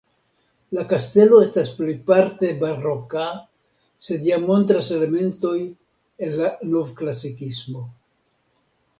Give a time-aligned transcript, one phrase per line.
[0.75, 3.25] La kastelo estas plejparte baroka,
[4.07, 5.67] sed jam montras elementojn
[6.29, 7.83] el la novklasikismo.